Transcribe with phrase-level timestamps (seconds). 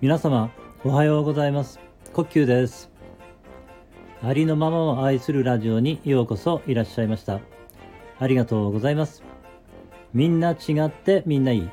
[0.00, 0.52] 皆様
[0.84, 1.80] おはようございます。
[2.12, 2.92] 呼吸です。
[4.22, 7.40] ありのままを愛するラジオにようこそいらっしゃいました。
[8.20, 9.24] ありがとうございます。
[10.14, 11.68] みんな違ってみんないい。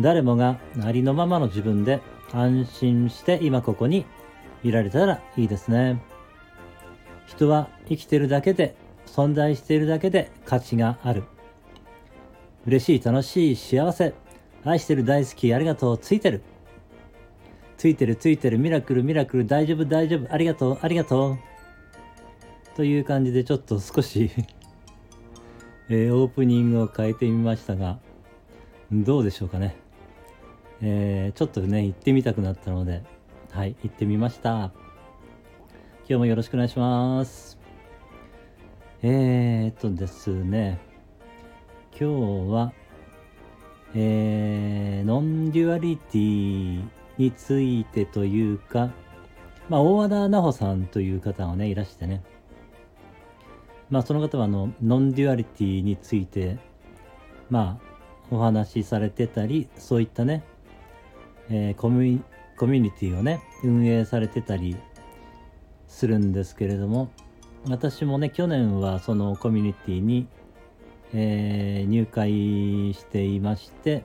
[0.00, 2.00] 誰もがありのままの自分で
[2.32, 4.06] 安心して今ここに
[4.64, 6.00] いられたらいいですね。
[7.26, 8.74] 人は生きてるだけで
[9.06, 11.24] 存在しているだけで価値がある。
[12.66, 14.14] 嬉しい楽しい幸せ。
[14.64, 15.98] 愛してる大好きありがとう。
[15.98, 16.42] ついてる。
[17.76, 18.58] ついてるついてる。
[18.58, 19.46] ミラクルミラクル。
[19.46, 20.32] 大丈夫大丈夫。
[20.32, 21.38] ありがとうありがとう。
[22.76, 24.30] という感じでちょっと少し
[25.88, 28.00] えー、オープニングを変えてみましたが
[28.92, 29.76] どうでしょうかね。
[30.82, 33.02] えー、ちょっとね行ってみたくなったので
[33.50, 34.72] はい行ってみました。
[36.08, 37.65] 今日もよろしくお願いします。
[39.08, 40.80] えー、っとですね
[41.92, 42.72] 今日は
[43.94, 46.84] えー、ノンデュアリティ
[47.18, 48.90] についてというか、
[49.68, 52.24] まあ、大和田菜穂さんという方がね、いらしてね。
[53.88, 56.58] まあ、その方は、あの、ノンデュアリティについて、
[57.48, 60.42] まあ、お話しされてたり、そういったね、
[61.48, 62.20] えー、コミ
[62.58, 64.76] コミュニティをね、運営されてたり
[65.86, 67.08] するんですけれども、
[67.68, 70.28] 私もね、去年はそのコミュニティに、
[71.12, 74.04] えー、入会していまして、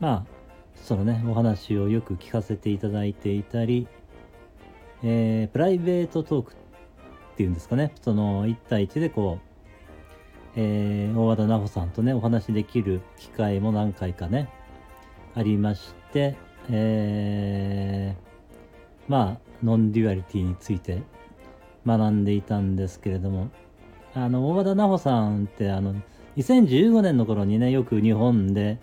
[0.00, 0.26] まあ、
[0.74, 3.86] そのね、お話をよく聞かせていただいていたり、
[5.02, 6.56] えー、プライベートトークっ
[7.36, 9.48] ていうんですかね、その1対1でこう、
[10.56, 14.48] えー、大和田奈穂さんとね、お話できる機会も何回かね、
[15.34, 16.36] ありまして、
[16.70, 21.02] えー、まあ、ノンデュアリティについて
[21.86, 23.50] 学んでいたんですけれども、
[24.14, 25.94] あの、大和田菜穂さんって、あの、
[26.36, 28.78] 2015年の頃にね、よく日本で、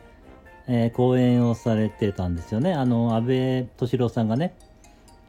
[0.67, 2.73] えー、講演をされてたんですよね。
[2.73, 4.55] あの、阿部敏郎さんがね、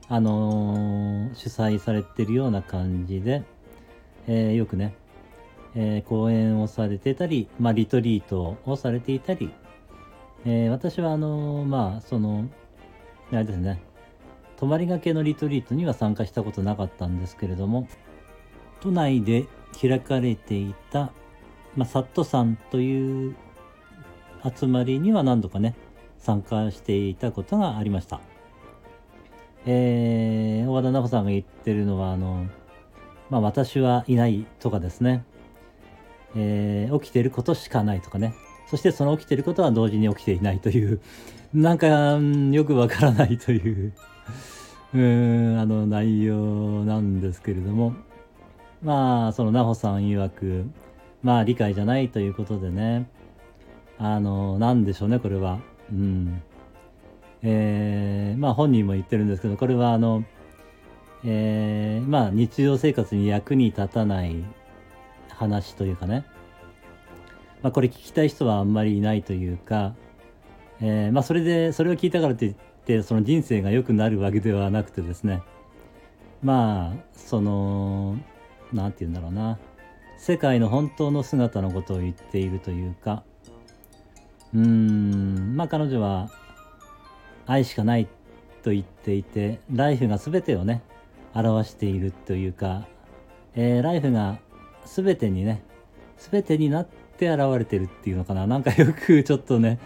[0.09, 3.43] あのー、主催されてるような感じで、
[4.27, 4.95] えー、よくね、
[5.75, 9.53] え講演をされてたり、まあ、リトリートをされていたり、
[10.45, 12.49] え私はあのまあ、その、
[13.31, 13.81] あれですね、
[14.61, 17.89] 泊まりがけのリトリートには参加したことなかったんですけれども、
[18.81, 19.47] 都内で
[19.81, 21.13] 開かれていた、
[21.77, 23.37] まあ、サットさんという
[24.55, 25.75] 集まりには何度かね、
[26.19, 28.21] 参加していたことがありました。
[29.65, 32.47] えー、和田奈穂さんが言ってるのは、あの、
[33.31, 35.25] まあ私はいないとかですね、
[36.37, 38.35] えー、起きてることしかないとかね、
[38.67, 41.01] そしてその起きてることは同時に起きていないという、
[41.55, 43.95] なんかよくわからないという。
[44.93, 47.95] うん、あの内容なんですけれども、
[48.83, 50.65] まあ、その奈穂さん曰く、
[51.23, 53.09] まあ理解じゃないということでね、
[53.99, 55.61] あの、なんでしょうね、これは。
[55.93, 56.43] うん。
[57.43, 60.25] えー、まあ本人も言ってるんですけど、これはあの、
[61.25, 64.43] えー、まあ日常生活に役に立たない
[65.29, 66.25] 話というかね。
[67.63, 69.95] まあこれ聞きたい人はあんまりいないというか、
[70.81, 72.55] えー、まあそれで、それを聞いたからとい
[72.99, 75.43] って、その人生が良くなるわけではなくてですね。
[76.43, 78.17] まあ、その、
[78.73, 79.59] なんて言うんだろうな。
[80.19, 83.23] 世界の本当の姿のことを言っているというか、
[84.53, 86.31] うーん、まあ彼女は
[87.47, 88.07] 愛しかない
[88.63, 90.83] と言っていて、ライフが全てをね、
[91.33, 92.87] 表しているというか、
[93.55, 94.39] えー、ライフが
[94.85, 95.63] 全てにね、
[96.19, 98.47] 全てになって現れてるっていうのかな。
[98.47, 99.79] なんかよくちょっとね、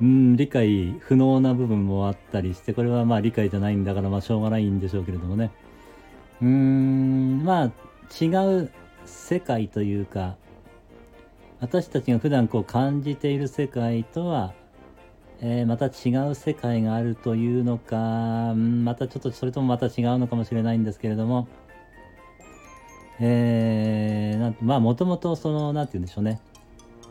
[0.00, 5.50] うん、理解不能な部分もあったりして、これはまあ理解じゃないんだからまあしょうがないんでしょうけれどもね。
[6.40, 7.72] うーん、まあ
[8.24, 8.28] 違
[8.62, 8.70] う
[9.04, 10.36] 世界というか、
[11.60, 14.54] 私たちが普段こう感じている世界とは、
[15.42, 21.46] えー、また違う世界があるというのか、またちょっとそれともまた違うのかもしれないんですけれども、
[23.20, 26.40] えー、なんまあもともとその、なんて言うんでしょうね。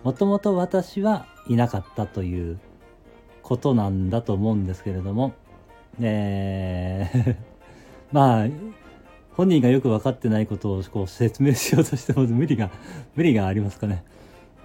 [0.03, 2.59] もともと私はいなかったという
[3.41, 5.33] ことなんだと思うんですけれども、
[6.01, 7.36] えー
[8.12, 8.47] まあ、
[9.36, 12.69] 本人がよく分かってないことをこう説明しようとしても無理が、
[13.15, 14.03] 無理がありますかね。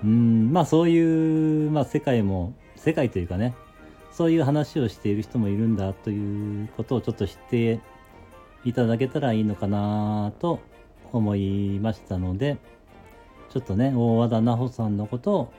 [0.03, 3.55] うんまあそういう、まあ、世界も世界というかね
[4.13, 7.81] そういう話をしている人もいるんだということをちょっと知って
[8.65, 10.61] いただけたらいいのかなと
[11.13, 12.59] 思いましたので
[13.51, 15.53] ちょっとね大和田奈穂さんのことを、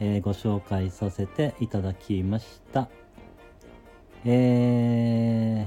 [0.00, 2.88] えー、ご紹介させていただきました
[4.24, 5.66] え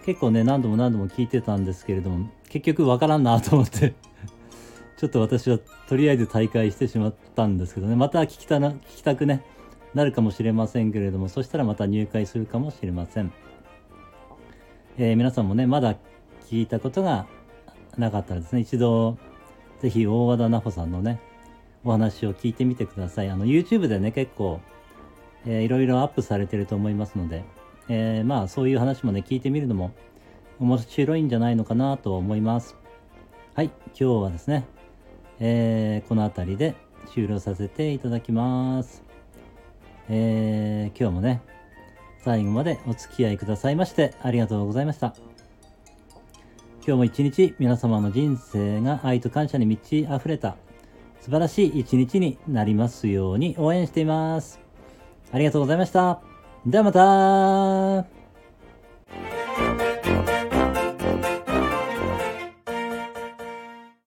[0.00, 3.94] ー、結構ね何度も何度も聞いてたんですけれども結局わからんなと思って
[4.96, 5.58] ちょっと私は
[5.88, 9.42] とりあえず大会してしまったんですけどね、また聞きたな、聞きたくね、
[9.94, 13.32] なるかもしれませんけれども、そしたらまた入会するかもしれません。
[14.98, 15.94] えー、皆さんもね、まだ
[16.50, 17.26] 聞いたことが
[17.96, 19.16] なかったらですね、一度、
[19.80, 21.20] ぜひ大和田奈穂さんのね、
[21.84, 23.30] お話を聞いてみてください。
[23.30, 24.60] あの、YouTube でね、結構、
[25.46, 27.44] えー、いろいろアップされてると思いますので、
[27.88, 29.92] えー、まあ、そういう話もね、聞いてみるのも
[30.58, 32.76] 面白いんじゃないのかなと思います。
[33.54, 34.64] はい、今日はですね、
[35.40, 36.74] えー、この辺りで
[37.12, 39.02] 終了させていただきます。
[40.08, 41.42] えー、今日もね、
[42.24, 45.14] 最後までお付き合いくださいましてありがとうございました。
[46.86, 50.56] 今日も一日皆様の人生が愛と感謝に満ち溢れた
[51.20, 54.60] 素晴らしい一日になりますように応援しています。
[55.32, 56.20] ありがとうございました。
[56.66, 58.17] ではまた